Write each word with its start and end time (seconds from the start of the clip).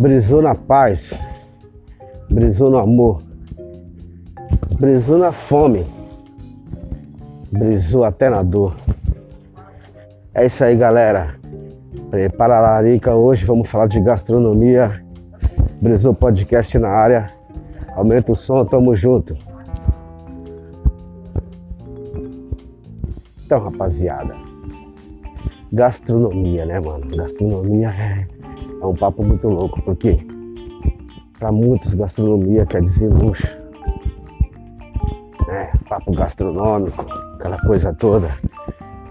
brisou 0.00 0.40
na 0.40 0.54
paz, 0.54 1.20
brisou 2.30 2.70
no 2.70 2.78
amor, 2.78 3.22
brisou 4.80 5.18
na 5.18 5.30
fome, 5.30 5.84
brisou 7.52 8.02
até 8.02 8.30
na 8.30 8.42
dor. 8.42 8.74
É 10.32 10.46
isso 10.46 10.64
aí, 10.64 10.74
galera. 10.74 11.38
Prepara 12.08 12.56
a 12.56 12.60
larica 12.60 13.14
hoje, 13.14 13.44
vamos 13.44 13.68
falar 13.68 13.88
de 13.88 14.00
gastronomia. 14.00 15.04
Brisou 15.82 16.14
Podcast 16.14 16.78
na 16.78 16.88
área. 16.88 17.30
Aumenta 17.94 18.32
o 18.32 18.36
som, 18.36 18.64
tamo 18.64 18.96
junto. 18.96 19.36
Então, 23.44 23.58
rapaziada, 23.58 24.34
gastronomia, 25.70 26.64
né, 26.64 26.80
mano? 26.80 27.06
Gastronomia 27.14 27.90
é, 27.90 28.39
é 28.80 28.86
um 28.86 28.94
papo 28.94 29.24
muito 29.24 29.48
louco, 29.48 29.82
porque 29.82 30.18
para 31.38 31.52
muitos 31.52 31.94
gastronomia 31.94 32.66
quer 32.66 32.82
dizer 32.82 33.08
luxo, 33.08 33.58
né? 35.46 35.72
Papo 35.88 36.12
gastronômico, 36.12 37.06
aquela 37.34 37.58
coisa 37.60 37.92
toda. 37.92 38.30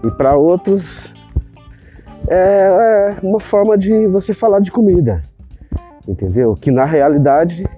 E 0.04 0.10
para 0.12 0.36
outros 0.36 1.14
é, 2.28 3.16
é 3.18 3.26
uma 3.26 3.40
forma 3.40 3.76
de 3.76 4.06
você 4.06 4.32
falar 4.32 4.60
de 4.60 4.70
comida, 4.70 5.22
entendeu? 6.06 6.54
Que 6.54 6.70
na 6.70 6.84
realidade 6.84 7.68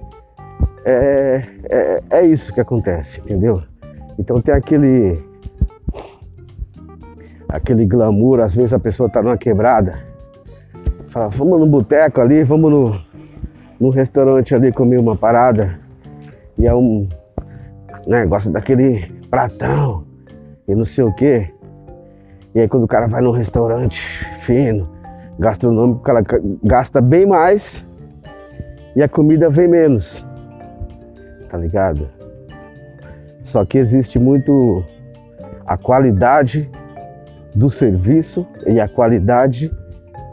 é, 0.85 1.43
é, 1.65 2.03
é 2.11 2.27
isso 2.27 2.53
que 2.53 2.61
acontece, 2.61 3.21
entendeu? 3.21 3.63
Então 4.19 4.41
tem 4.41 4.55
aquele 4.55 5.23
aquele 7.49 7.85
glamour, 7.85 8.41
às 8.41 8.55
vezes 8.55 8.73
a 8.73 8.79
pessoa 8.79 9.11
tá 9.11 9.21
numa 9.21 9.37
quebrada, 9.37 10.12
fala, 11.13 11.29
vamos 11.29 11.61
no 11.61 11.67
boteco 11.67 12.23
ali, 12.23 12.43
vamos 12.43 12.71
no, 12.71 13.01
no 13.79 13.91
restaurante 13.91 14.55
ali 14.55 14.73
comer 14.73 14.99
uma 14.99 15.15
parada, 15.15 15.79
e 16.59 16.67
é 16.67 16.75
um 16.75 17.07
negócio 18.07 18.49
né, 18.49 18.55
daquele 18.55 19.13
pratão 19.31 20.05
e 20.67 20.75
não 20.75 20.85
sei 20.85 21.05
o 21.05 21.13
que. 21.13 21.49
E 22.55 22.61
aí 22.61 22.69
quando 22.69 22.85
o 22.85 22.89
cara 22.89 23.07
vai 23.07 23.21
num 23.21 23.31
restaurante 23.31 24.01
fino, 24.41 24.89
gastronômico, 25.39 26.01
cara 26.01 26.25
gasta 26.65 27.01
bem 27.01 27.27
mais 27.27 27.87
e 28.97 29.03
a 29.03 29.09
comida 29.09 29.51
vem 29.51 29.69
menos. 29.69 30.27
Tá 31.51 31.59
ligado? 31.59 32.09
Só 33.43 33.65
que 33.67 33.77
existe 33.77 34.19
muito 34.19 34.83
a 35.67 35.77
qualidade 35.77 36.71
do 37.55 37.69
serviço 37.69 38.47
e 38.67 38.81
a 38.81 38.89
qualidade 38.89 39.71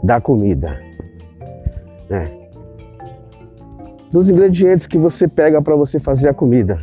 da 0.02 0.20
comida. 0.20 0.80
Né? 2.08 2.30
Dos 4.10 4.28
ingredientes 4.28 4.86
que 4.86 4.98
você 4.98 5.28
pega 5.28 5.62
para 5.62 5.76
você 5.76 6.00
fazer 6.00 6.28
a 6.28 6.34
comida. 6.34 6.78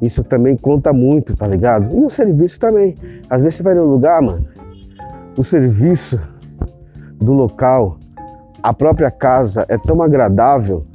Isso 0.00 0.22
também 0.22 0.56
conta 0.56 0.92
muito, 0.92 1.36
tá 1.36 1.46
ligado? 1.46 1.94
E 1.94 2.04
o 2.04 2.10
serviço 2.10 2.60
também. 2.60 2.96
Às 3.28 3.42
vezes 3.42 3.56
você 3.56 3.62
vai 3.62 3.74
no 3.74 3.84
lugar, 3.84 4.20
mano, 4.20 4.46
o 5.36 5.42
serviço 5.42 6.18
do 7.18 7.32
local, 7.32 7.98
a 8.62 8.72
própria 8.72 9.10
casa 9.10 9.64
é 9.68 9.78
tão 9.78 10.02
agradável 10.02 10.86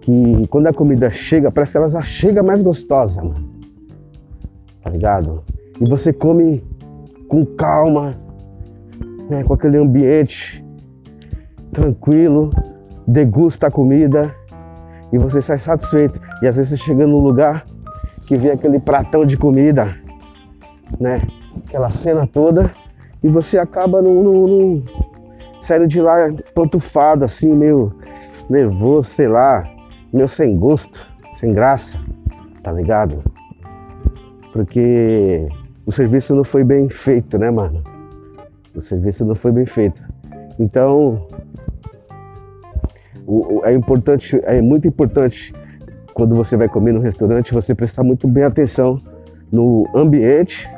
que 0.00 0.46
quando 0.48 0.66
a 0.66 0.72
comida 0.72 1.10
chega, 1.10 1.50
parece 1.50 1.72
que 1.72 1.78
ela 1.78 1.88
já 1.88 2.02
chega 2.02 2.42
mais 2.42 2.62
gostosa, 2.62 3.22
mano. 3.22 3.48
Tá 4.82 4.90
ligado? 4.90 5.42
E 5.80 5.88
você 5.88 6.12
come 6.12 6.64
com 7.28 7.44
calma, 7.44 8.16
né, 9.30 9.44
com 9.44 9.54
aquele 9.54 9.78
ambiente 9.78 10.64
tranquilo, 11.72 12.50
degusta 13.06 13.68
a 13.68 13.70
comida 13.70 14.34
e 15.12 15.18
você 15.18 15.40
sai 15.40 15.58
satisfeito. 15.58 16.20
E 16.42 16.48
às 16.48 16.56
vezes 16.56 16.70
você 16.70 16.76
chega 16.76 17.06
num 17.06 17.20
lugar 17.20 17.64
que 18.26 18.36
vê 18.36 18.50
aquele 18.50 18.80
pratão 18.80 19.24
de 19.24 19.36
comida, 19.36 19.96
né? 20.98 21.18
Aquela 21.66 21.90
cena 21.90 22.26
toda, 22.26 22.70
e 23.22 23.28
você 23.28 23.58
acaba 23.58 24.02
no, 24.02 24.22
no, 24.22 24.46
no 24.46 24.82
saindo 25.60 25.86
de 25.86 26.00
lá 26.00 26.16
pantufado, 26.54 27.24
assim, 27.24 27.54
meio 27.54 27.92
nervoso, 28.48 29.08
sei 29.10 29.28
lá, 29.28 29.64
meio 30.12 30.28
sem 30.28 30.56
gosto, 30.56 31.06
sem 31.32 31.52
graça, 31.52 31.98
tá 32.62 32.72
ligado? 32.72 33.22
Porque 34.52 35.48
o 35.86 35.92
serviço 35.92 36.34
não 36.34 36.44
foi 36.44 36.64
bem 36.64 36.88
feito, 36.88 37.38
né, 37.38 37.50
mano? 37.50 37.82
O 38.74 38.80
serviço 38.80 39.24
não 39.24 39.34
foi 39.34 39.52
bem 39.52 39.66
feito. 39.66 40.02
Então, 40.58 41.26
o, 43.26 43.62
é 43.64 43.72
importante, 43.72 44.40
é 44.44 44.60
muito 44.60 44.86
importante 44.86 45.52
quando 46.14 46.36
você 46.36 46.56
vai 46.56 46.68
comer 46.68 46.92
no 46.92 47.00
restaurante, 47.00 47.54
você 47.54 47.74
prestar 47.74 48.02
muito 48.02 48.28
bem 48.28 48.44
atenção 48.44 49.00
no 49.50 49.86
ambiente, 49.94 50.68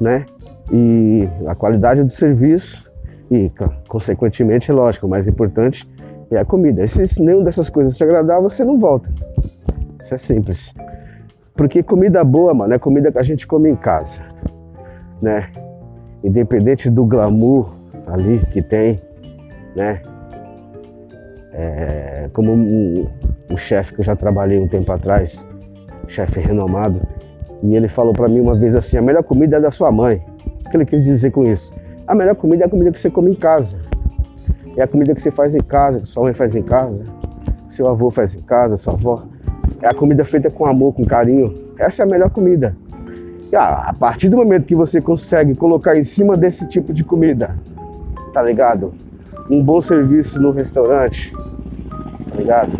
né? 0.00 0.26
E 0.72 1.28
a 1.46 1.54
qualidade 1.54 2.02
do 2.02 2.10
serviço 2.10 2.90
e, 3.30 3.50
consequentemente, 3.88 4.70
é 4.70 4.74
lógico, 4.74 5.06
o 5.06 5.10
mais 5.10 5.26
importante 5.26 5.88
é 6.30 6.38
a 6.38 6.44
comida. 6.44 6.82
E 6.82 6.88
se 6.88 7.22
nenhuma 7.22 7.44
dessas 7.44 7.70
coisas 7.70 7.96
te 7.96 8.04
agradar, 8.04 8.40
você 8.40 8.64
não 8.64 8.78
volta. 8.78 9.10
Isso 10.00 10.14
é 10.14 10.18
simples. 10.18 10.74
Porque 11.54 11.82
comida 11.82 12.24
boa, 12.24 12.54
mano, 12.54 12.72
é 12.74 12.78
comida 12.78 13.12
que 13.12 13.18
a 13.18 13.22
gente 13.22 13.46
come 13.46 13.70
em 13.70 13.76
casa, 13.76 14.22
né? 15.20 15.48
Independente 16.22 16.88
do 16.88 17.04
glamour 17.04 17.72
ali 18.06 18.38
que 18.52 18.62
tem, 18.62 19.00
né? 19.74 20.00
É, 21.52 22.28
como 22.32 22.52
um, 22.52 23.06
um 23.50 23.56
chefe 23.56 23.94
que 23.94 24.00
eu 24.00 24.04
já 24.04 24.16
trabalhei 24.16 24.58
um 24.58 24.68
tempo 24.68 24.90
atrás, 24.90 25.46
chefe 26.06 26.40
renomado, 26.40 27.00
e 27.62 27.76
ele 27.76 27.88
falou 27.88 28.12
para 28.12 28.28
mim 28.28 28.40
uma 28.40 28.54
vez 28.54 28.74
assim: 28.74 28.96
a 28.96 29.02
melhor 29.02 29.22
comida 29.22 29.56
é 29.56 29.60
da 29.60 29.70
sua 29.70 29.92
mãe. 29.92 30.22
O 30.64 30.70
que 30.70 30.76
ele 30.76 30.84
quis 30.84 31.04
dizer 31.04 31.30
com 31.30 31.44
isso? 31.44 31.72
A 32.06 32.14
melhor 32.14 32.34
comida 32.34 32.64
é 32.64 32.66
a 32.66 32.70
comida 32.70 32.90
que 32.90 32.98
você 32.98 33.10
come 33.10 33.30
em 33.30 33.34
casa. 33.34 33.78
É 34.76 34.82
a 34.82 34.88
comida 34.88 35.14
que 35.14 35.20
você 35.20 35.30
faz 35.30 35.54
em 35.54 35.60
casa, 35.60 36.00
que 36.00 36.08
sua 36.08 36.24
mãe 36.24 36.32
faz 36.32 36.56
em 36.56 36.62
casa, 36.62 37.04
seu 37.68 37.88
avô 37.88 38.10
faz 38.10 38.34
em 38.34 38.40
casa, 38.40 38.76
sua 38.76 38.94
avó. 38.94 39.24
É 39.82 39.88
a 39.88 39.94
comida 39.94 40.24
feita 40.24 40.50
com 40.50 40.64
amor, 40.64 40.94
com 40.94 41.04
carinho. 41.04 41.54
Essa 41.78 42.02
é 42.02 42.06
a 42.06 42.08
melhor 42.08 42.30
comida. 42.30 42.74
E 43.52 43.56
a 43.56 43.94
partir 43.98 44.30
do 44.30 44.38
momento 44.38 44.64
que 44.64 44.74
você 44.74 44.98
consegue 44.98 45.54
colocar 45.54 45.94
em 45.94 46.04
cima 46.04 46.38
desse 46.38 46.66
tipo 46.66 46.90
de 46.90 47.04
comida, 47.04 47.54
tá 48.32 48.40
ligado? 48.42 48.94
Um 49.50 49.62
bom 49.62 49.78
serviço 49.78 50.40
no 50.40 50.52
restaurante, 50.52 51.30
tá 52.30 52.34
ligado? 52.34 52.72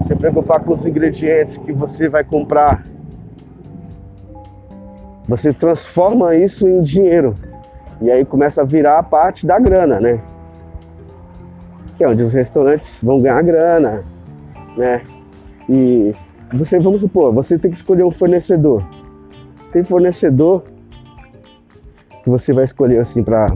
Se 0.00 0.16
preocupar 0.16 0.60
com 0.60 0.72
os 0.72 0.86
ingredientes 0.86 1.58
que 1.58 1.70
você 1.70 2.08
vai 2.08 2.24
comprar. 2.24 2.86
Você 5.28 5.52
transforma 5.52 6.34
isso 6.34 6.66
em 6.66 6.80
dinheiro. 6.80 7.34
E 8.00 8.10
aí 8.10 8.24
começa 8.24 8.62
a 8.62 8.64
virar 8.64 8.98
a 9.00 9.02
parte 9.02 9.46
da 9.46 9.58
grana, 9.58 10.00
né? 10.00 10.18
Que 11.98 12.04
é 12.04 12.08
onde 12.08 12.22
os 12.22 12.32
restaurantes 12.32 13.02
vão 13.02 13.20
ganhar 13.20 13.42
grana, 13.42 14.02
né? 14.78 15.02
E 15.68 16.14
você, 16.52 16.78
vamos 16.78 17.02
supor, 17.02 17.32
você 17.32 17.58
tem 17.58 17.70
que 17.70 17.76
escolher 17.76 18.04
um 18.04 18.10
fornecedor. 18.10 18.82
Tem 19.72 19.84
fornecedor 19.84 20.64
que 22.22 22.30
você 22.30 22.52
vai 22.52 22.64
escolher 22.64 22.98
assim 22.98 23.22
para 23.22 23.48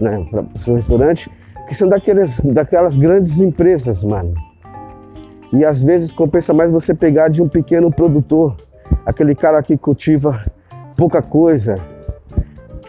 né, 0.00 0.26
o 0.54 0.58
seu 0.58 0.74
restaurante, 0.74 1.30
que 1.68 1.74
são 1.74 1.88
daquelas, 1.88 2.38
daquelas 2.40 2.96
grandes 2.96 3.40
empresas, 3.40 4.04
mano. 4.04 4.34
E 5.52 5.64
às 5.64 5.82
vezes 5.82 6.12
compensa 6.12 6.52
mais 6.52 6.70
você 6.70 6.94
pegar 6.94 7.28
de 7.28 7.42
um 7.42 7.48
pequeno 7.48 7.90
produtor, 7.90 8.56
aquele 9.04 9.34
cara 9.34 9.62
que 9.62 9.76
cultiva 9.76 10.44
pouca 10.96 11.22
coisa, 11.22 11.78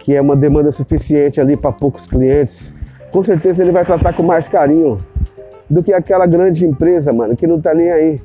que 0.00 0.14
é 0.14 0.20
uma 0.20 0.36
demanda 0.36 0.70
suficiente 0.70 1.40
ali 1.40 1.56
para 1.56 1.72
poucos 1.72 2.06
clientes. 2.06 2.74
Com 3.10 3.22
certeza 3.22 3.62
ele 3.62 3.72
vai 3.72 3.84
tratar 3.84 4.12
com 4.12 4.22
mais 4.22 4.48
carinho 4.48 4.98
do 5.68 5.82
que 5.82 5.92
aquela 5.92 6.26
grande 6.26 6.66
empresa, 6.66 7.12
mano, 7.12 7.36
que 7.36 7.46
não 7.46 7.60
tá 7.60 7.74
nem 7.74 7.90
aí. 7.90 8.20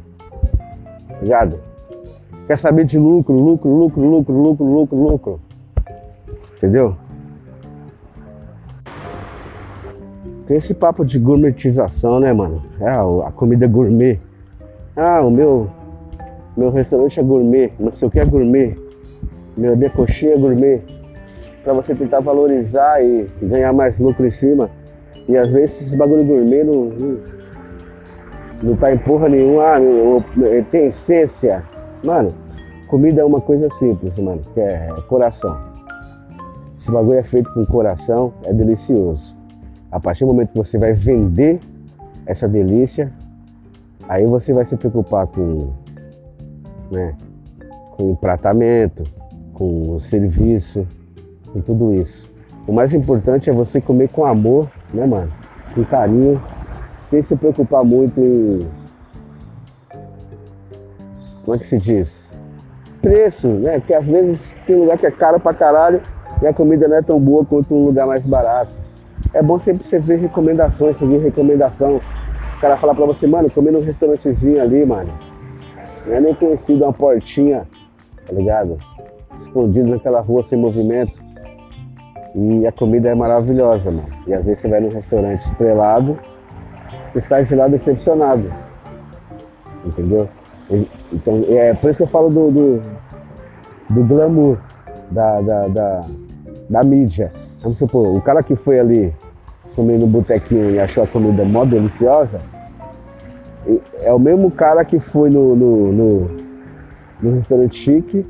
Ligado? 1.21 1.59
Quer 2.47 2.57
saber 2.57 2.85
de 2.85 2.97
lucro, 2.97 3.33
lucro, 3.33 3.69
lucro, 3.69 4.01
lucro, 4.01 4.33
lucro, 4.33 4.65
lucro, 4.65 4.97
lucro. 4.97 5.39
Entendeu? 6.57 6.95
Tem 10.45 10.57
esse 10.57 10.73
papo 10.73 11.05
de 11.05 11.17
gourmetização, 11.17 12.19
né, 12.19 12.33
mano? 12.33 12.61
É 12.79 12.89
a 12.89 13.31
comida 13.31 13.65
gourmet. 13.65 14.19
Ah, 14.95 15.21
o 15.21 15.31
meu 15.31 15.69
meu 16.55 16.69
restaurante 16.69 17.19
é 17.19 17.23
gourmet, 17.23 17.73
não 17.79 17.91
sei 17.91 18.07
o 18.07 18.11
que 18.11 18.19
é 18.19 18.25
gourmet. 18.25 18.77
Meu 19.57 19.75
coxinha 19.89 20.33
é 20.33 20.37
gourmet. 20.37 20.81
Pra 21.63 21.73
você 21.73 21.95
tentar 21.95 22.19
valorizar 22.19 23.03
e 23.03 23.27
ganhar 23.41 23.73
mais 23.73 23.97
lucro 23.97 24.25
em 24.25 24.31
cima. 24.31 24.69
E 25.27 25.35
às 25.35 25.51
vezes 25.51 25.81
esse 25.81 25.97
bagulho 25.97 26.23
gourmet 26.23 26.63
não, 26.63 26.91
não, 28.63 28.77
tá 28.77 28.93
em 28.93 28.97
porra 28.97 29.27
nenhuma, 29.27 29.75
ah, 29.75 29.79
tem 30.71 30.85
essência. 30.85 31.61
Mano, 32.01 32.33
comida 32.87 33.21
é 33.21 33.25
uma 33.25 33.41
coisa 33.41 33.67
simples, 33.67 34.17
mano, 34.17 34.41
que 34.53 34.59
é 34.61 34.89
coração. 35.09 35.57
Esse 36.77 36.89
bagulho 36.89 37.19
é 37.19 37.23
feito 37.23 37.53
com 37.53 37.65
coração, 37.65 38.33
é 38.43 38.53
delicioso. 38.53 39.35
A 39.91 39.99
partir 39.99 40.23
do 40.23 40.27
momento 40.27 40.51
que 40.51 40.57
você 40.57 40.77
vai 40.77 40.93
vender 40.93 41.59
essa 42.25 42.47
delícia, 42.47 43.11
aí 44.07 44.25
você 44.25 44.53
vai 44.53 44.63
se 44.63 44.77
preocupar 44.77 45.27
com, 45.27 45.71
né, 46.89 47.15
com 47.91 48.11
o 48.11 48.15
tratamento, 48.15 49.03
com 49.53 49.91
o 49.91 49.99
serviço, 49.99 50.87
com 51.51 51.59
tudo 51.59 51.93
isso. 51.93 52.31
O 52.65 52.71
mais 52.71 52.93
importante 52.93 53.49
é 53.49 53.53
você 53.53 53.81
comer 53.81 54.07
com 54.09 54.25
amor, 54.25 54.71
né, 54.93 55.05
mano? 55.05 55.31
Com 55.75 55.83
carinho, 55.83 56.41
sem 57.03 57.21
se 57.21 57.35
preocupar 57.35 57.83
muito 57.83 58.19
em. 58.19 58.67
Como 61.43 61.55
é 61.55 61.59
que 61.59 61.67
se 61.67 61.77
diz? 61.77 62.35
Preço, 63.01 63.47
né? 63.47 63.79
Porque 63.79 63.93
às 63.93 64.07
vezes 64.07 64.55
tem 64.65 64.77
lugar 64.77 64.97
que 64.97 65.05
é 65.05 65.11
caro 65.11 65.39
pra 65.39 65.53
caralho 65.53 66.01
e 66.41 66.47
a 66.47 66.53
comida 66.53 66.87
não 66.87 66.97
é 66.97 67.01
tão 67.01 67.19
boa 67.19 67.45
quanto 67.45 67.73
um 67.73 67.85
lugar 67.85 68.07
mais 68.07 68.25
barato. 68.25 68.81
É 69.33 69.41
bom 69.41 69.59
sempre 69.59 69.85
você 69.85 69.99
ver 69.99 70.19
recomendações, 70.19 70.97
seguir 70.97 71.17
recomendação. 71.17 71.97
O 72.57 72.61
cara 72.61 72.77
falar 72.77 72.95
pra 72.95 73.05
você, 73.05 73.27
mano, 73.27 73.49
comer 73.49 73.71
num 73.71 73.83
restaurantezinho 73.83 74.61
ali, 74.61 74.85
mano. 74.85 75.11
Não 76.05 76.15
é 76.15 76.21
nem 76.21 76.33
conhecido 76.33 76.83
uma 76.83 76.93
portinha, 76.93 77.67
tá 78.25 78.33
ligado? 78.33 78.77
Escondido 79.37 79.89
naquela 79.89 80.21
rua 80.21 80.43
sem 80.43 80.57
movimento. 80.57 81.21
E 82.35 82.65
a 82.65 82.71
comida 82.71 83.09
é 83.09 83.15
maravilhosa, 83.15 83.91
mano. 83.91 84.09
E 84.25 84.33
às 84.33 84.45
vezes 84.45 84.61
você 84.61 84.69
vai 84.69 84.79
num 84.79 84.89
restaurante 84.89 85.41
estrelado, 85.41 86.17
você 87.13 87.21
sai 87.21 87.45
de 87.45 87.53
lá 87.53 87.67
decepcionado. 87.67 88.51
Entendeu? 89.85 90.27
Então, 91.11 91.45
é 91.47 91.73
por 91.75 91.91
isso 91.91 91.97
que 91.97 92.03
eu 92.03 92.07
falo 92.07 92.29
do, 92.29 92.49
do, 92.49 92.83
do 93.89 94.03
glamour 94.03 94.57
da, 95.11 95.39
da, 95.41 95.67
da, 95.67 96.05
da 96.69 96.83
mídia. 96.83 97.31
Vamos 97.61 97.77
supor, 97.77 98.15
o 98.15 98.21
cara 98.21 98.41
que 98.41 98.55
foi 98.55 98.79
ali 98.79 99.13
comer 99.75 99.99
no 99.99 100.07
botequinho 100.07 100.71
e 100.71 100.79
achou 100.79 101.03
a 101.03 101.07
comida 101.07 101.45
mó 101.45 101.65
deliciosa, 101.65 102.41
é 104.01 104.11
o 104.11 104.19
mesmo 104.19 104.49
cara 104.49 104.83
que 104.83 104.99
foi 104.99 105.29
no, 105.29 105.55
no, 105.55 105.91
no, 105.91 106.31
no 107.21 107.35
restaurante 107.35 107.75
chique 107.75 108.25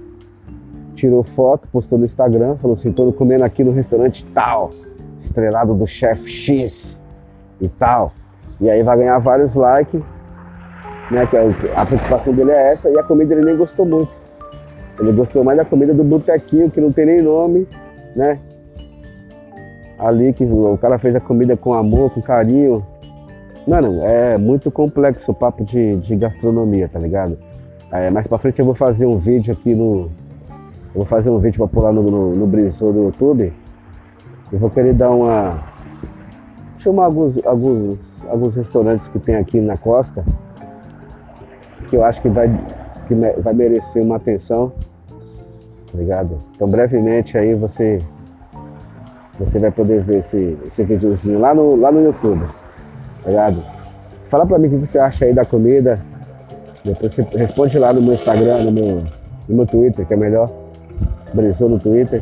tirou 0.94 1.24
foto, 1.24 1.68
postou 1.70 1.98
no 1.98 2.06
Instagram, 2.06 2.56
falou 2.58 2.74
assim, 2.74 2.92
tô 2.92 3.12
comendo 3.12 3.44
aqui 3.44 3.64
no 3.64 3.72
restaurante 3.72 4.26
tal, 4.26 4.72
estrelado 5.18 5.74
do 5.74 5.88
chefe 5.88 6.30
X 6.30 7.02
e 7.60 7.68
tal. 7.68 8.14
E 8.64 8.70
aí 8.70 8.82
vai 8.82 8.98
ganhar 8.98 9.20
vários 9.20 9.56
likes, 9.56 10.02
né? 11.12 11.26
Que 11.26 11.36
é 11.36 11.54
a 11.76 11.86
preocupação 11.86 12.34
dele 12.34 12.52
é 12.52 12.72
essa, 12.72 12.90
e 12.90 12.98
a 12.98 13.04
comida 13.04 13.34
ele 13.34 13.46
nem 13.46 13.58
gostou 13.58 13.86
muito. 13.86 14.18
Ele 15.00 15.12
gostou 15.12 15.44
mais 15.44 15.58
da 15.58 15.66
comida 15.66 15.94
do 15.94 16.04
botequinho, 16.04 16.72
que 16.72 16.80
não 16.80 16.92
tem 16.92 17.06
nem 17.06 17.22
nome, 17.22 17.68
né? 18.16 18.40
Ali 20.00 20.32
que 20.32 20.46
o 20.46 20.78
cara 20.78 20.98
fez 20.98 21.16
a 21.16 21.20
comida 21.20 21.58
com 21.58 21.74
amor, 21.74 22.10
com 22.12 22.22
carinho. 22.22 22.86
Mano, 23.68 24.02
é 24.02 24.38
muito 24.38 24.72
complexo 24.72 25.32
o 25.32 25.36
papo 25.36 25.64
de, 25.64 25.98
de 25.98 26.16
gastronomia, 26.16 26.88
tá 26.88 27.00
ligado? 27.00 27.38
É, 27.92 28.10
mais 28.10 28.28
pra 28.28 28.38
frente 28.38 28.60
eu 28.60 28.66
vou 28.66 28.74
fazer 28.74 29.06
um 29.06 29.18
vídeo 29.18 29.54
aqui 29.54 29.76
no, 29.76 30.10
eu 30.94 31.00
vou 31.00 31.06
fazer 31.06 31.32
um 31.32 31.40
vídeo 31.40 31.58
para 31.58 31.68
pular 31.68 31.92
no, 31.92 32.04
no, 32.04 32.36
no 32.36 32.48
do 32.48 33.04
YouTube. 33.06 33.52
Eu 34.52 34.60
vou 34.60 34.70
querer 34.70 34.94
dar 34.94 35.10
uma. 35.10 35.73
Chamar 36.84 37.06
alguns, 37.06 37.44
alguns, 37.46 38.26
alguns 38.26 38.56
restaurantes 38.56 39.08
que 39.08 39.20
tem 39.20 39.36
aqui 39.36 39.62
na 39.62 39.78
costa. 39.78 40.24
Que 41.90 41.96
eu 41.96 42.04
acho 42.04 42.22
que 42.22 42.30
vai, 42.30 42.50
que 43.08 43.16
vai 43.16 43.54
merecer 43.54 44.04
uma 44.04 44.18
atenção. 44.18 44.72
Tá 45.92 45.98
ligado? 45.98 46.40
Então 46.56 46.68
brevemente 46.68 47.38
aí 47.38 47.54
você. 47.54 48.02
Você 49.40 49.58
vai 49.58 49.72
poder 49.72 50.02
ver 50.04 50.20
esse, 50.20 50.58
esse 50.66 50.84
videozinho 50.84 51.40
lá 51.40 51.56
no, 51.56 51.76
lá 51.76 51.92
no 51.92 52.04
YouTube. 52.04 52.46
Tá 53.24 53.30
ligado? 53.30 53.64
Fala 54.30 54.46
pra 54.46 54.60
mim 54.60 54.68
o 54.68 54.70
que 54.72 54.78
você 54.78 55.00
acha 55.00 55.26
aí 55.26 55.34
da 55.34 55.46
comida. 55.46 56.00
Depois 56.86 57.14
você 57.14 57.24
responde 57.36 57.80
lá 57.80 57.94
no 57.94 58.02
meu 58.02 58.14
Instagram, 58.14 58.64
no 58.64 58.72
meu, 58.72 59.04
no 59.48 59.56
meu 59.56 59.66
Twitter, 59.66 60.06
que 60.06 60.14
é 60.14 60.18
melhor 60.18 60.52
brisou 61.34 61.68
no 61.68 61.80
Twitter. 61.80 62.22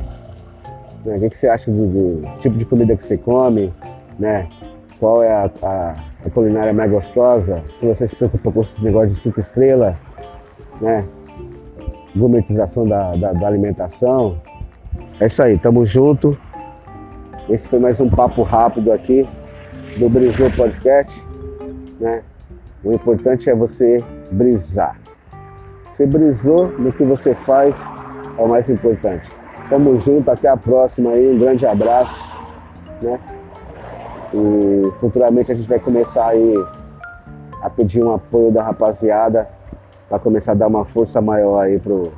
O 1.06 1.30
que 1.30 1.38
você 1.38 1.48
acha 1.48 1.70
do, 1.70 1.88
do, 1.88 2.40
tipo 2.40 2.58
de 2.58 2.66
comida 2.66 2.96
que 2.96 3.04
você 3.04 3.18
come, 3.18 3.72
né? 4.20 4.48
Qual 5.00 5.24
é 5.24 5.32
a, 5.32 5.50
a, 5.64 5.96
a 6.26 6.30
culinária 6.30 6.74
mais 6.74 6.92
gostosa? 6.92 7.64
Se 7.76 7.88
você 7.88 8.08
se 8.08 8.16
preocupa 8.16 8.52
com 8.52 8.62
esses 8.62 8.82
negócios 8.82 9.14
de 9.14 9.20
cinco 9.20 9.40
estrelas, 9.40 9.96
né? 10.80 11.06
Gourmetização 12.16 12.88
da, 12.88 13.16
da, 13.16 13.34
da 13.34 13.48
alimentação. 13.48 14.42
É 15.20 15.28
isso 15.28 15.42
aí, 15.42 15.58
tamo 15.58 15.86
junto. 15.86 16.38
Esse 17.50 17.68
foi 17.68 17.80
mais 17.80 18.00
um 18.00 18.10
papo 18.10 18.44
rápido 18.44 18.92
aqui 18.92 19.28
do 19.98 20.10
Brisou 20.10 20.52
Podcast. 20.52 21.28
Né? 22.00 22.22
O 22.84 22.92
importante 22.94 23.50
é 23.50 23.56
você 23.56 24.04
brisar. 24.32 25.00
Você 25.90 26.06
brisou 26.06 26.68
no 26.80 26.92
que 26.92 27.04
você 27.04 27.36
faz, 27.36 27.86
é 28.38 28.42
o 28.42 28.48
mais 28.48 28.70
importante. 28.70 29.30
Tamo 29.70 30.00
junto, 30.00 30.30
até 30.30 30.48
a 30.48 30.58
próxima 30.58 31.12
aí, 31.12 31.36
um 31.36 31.40
grande 31.40 31.66
abraço, 31.66 32.32
né? 33.02 33.20
E 34.34 34.92
futuramente 35.00 35.52
a 35.52 35.56
gente 35.56 35.68
vai 35.68 35.80
começar 35.80 36.28
aí 36.28 36.54
a 37.62 37.70
pedir 37.70 38.04
um 38.04 38.14
apoio 38.14 38.52
da 38.52 38.64
rapaziada 38.64 39.48
para 40.10 40.20
começar 40.20 40.54
a 40.54 40.56
dar 40.56 40.68
uma 40.68 40.86
força 40.86 41.22
maior 41.22 41.60
aí 41.60 41.80
pro, 41.80 42.12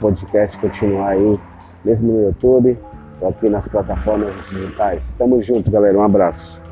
podcast 0.00 0.56
continuar 0.58 1.10
aí, 1.10 1.40
mesmo 1.84 2.12
no 2.12 2.22
YouTube, 2.26 2.78
ou 3.20 3.28
aqui 3.28 3.48
nas 3.48 3.68
plataformas 3.68 4.34
digitais. 4.48 5.14
Tamo 5.14 5.42
junto, 5.42 5.70
galera. 5.70 5.98
Um 5.98 6.02
abraço. 6.02 6.67